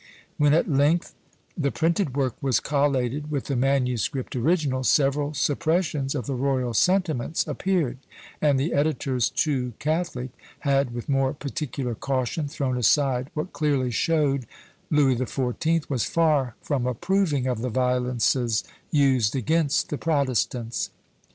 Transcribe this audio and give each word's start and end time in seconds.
When 0.39 0.55
at 0.55 0.67
length 0.67 1.13
the 1.55 1.69
printed 1.69 2.17
work 2.17 2.33
was 2.41 2.59
collated 2.59 3.29
with 3.29 3.43
the 3.45 3.55
manuscript 3.55 4.35
original, 4.35 4.83
several 4.83 5.35
suppressions 5.35 6.15
of 6.15 6.25
the 6.25 6.33
royal 6.33 6.73
sentiments 6.73 7.45
appeared; 7.45 7.99
and 8.41 8.59
the 8.59 8.73
editors, 8.73 9.29
too 9.29 9.73
catholic, 9.77 10.31
had, 10.61 10.91
with 10.91 11.07
more 11.07 11.33
particular 11.35 11.93
caution, 11.93 12.47
thrown 12.47 12.77
aside 12.79 13.29
what 13.35 13.53
clearly 13.53 13.91
showed 13.91 14.47
Louis 14.89 15.13
the 15.13 15.27
Fourteenth 15.27 15.87
was 15.87 16.03
far 16.03 16.55
from 16.63 16.87
approving 16.87 17.45
of 17.45 17.61
the 17.61 17.69
violences 17.69 18.63
used 18.89 19.35
against 19.35 19.89
the 19.91 19.99
protestants. 19.99 20.89